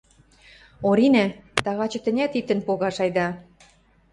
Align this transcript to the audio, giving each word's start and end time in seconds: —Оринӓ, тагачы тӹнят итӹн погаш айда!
—Оринӓ, 0.89 1.25
тагачы 1.63 1.99
тӹнят 2.05 2.31
итӹн 2.39 2.59
погаш 2.67 2.97
айда! 3.03 3.27